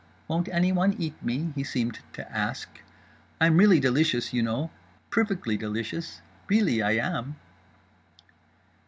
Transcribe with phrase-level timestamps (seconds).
[0.27, 4.71] Won't anyone eat me?—he seemed to ask.—I'm really delicious, you know,
[5.11, 7.35] perfectly delicious, really I am.